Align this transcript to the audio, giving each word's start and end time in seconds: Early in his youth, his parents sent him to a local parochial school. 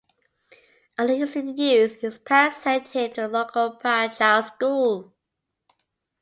Early 0.97 1.21
in 1.21 1.27
his 1.27 1.35
youth, 1.35 2.01
his 2.01 2.17
parents 2.17 2.57
sent 2.63 2.87
him 2.87 3.13
to 3.13 3.27
a 3.27 3.27
local 3.27 3.75
parochial 3.75 4.41
school. 4.41 5.13